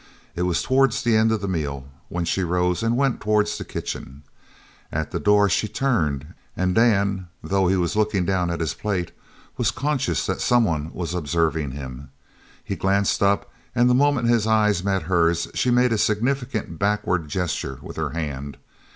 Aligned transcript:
It 0.35 0.41
was 0.49 0.63
towards 0.63 1.03
the 1.03 1.15
end 1.15 1.31
of 1.31 1.41
the 1.41 1.47
meal 1.47 1.87
when 2.09 2.25
she 2.25 2.41
rose 2.43 2.81
and 2.81 2.97
went 2.97 3.21
towards 3.21 3.55
the 3.55 3.63
kitchen. 3.63 4.23
At 4.91 5.11
the 5.11 5.19
door 5.19 5.47
she 5.47 5.67
turned, 5.67 6.33
and 6.57 6.73
Dan, 6.73 7.27
though 7.43 7.67
he 7.67 7.75
was 7.75 7.95
looking 7.95 8.25
down 8.25 8.49
at 8.49 8.61
his 8.61 8.73
plate, 8.73 9.11
was 9.57 9.69
conscious 9.69 10.25
that 10.25 10.41
someone 10.41 10.91
was 10.91 11.13
observing 11.13 11.73
him. 11.73 12.09
He 12.63 12.75
glanced 12.75 13.21
up 13.21 13.51
and 13.75 13.87
the 13.87 13.93
moment 13.93 14.27
his 14.27 14.47
eyes 14.47 14.83
met 14.83 15.03
hers 15.03 15.47
she 15.53 15.69
made 15.69 15.93
a 15.93 15.99
significant 15.99 16.79
backward 16.79 17.27
gesture 17.29 17.77
with 17.83 17.95
her 17.97 18.09
hand. 18.09 18.57